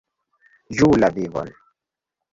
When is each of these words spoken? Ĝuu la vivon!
Ĝuu 0.79 0.97
la 1.03 1.11
vivon! 1.19 1.55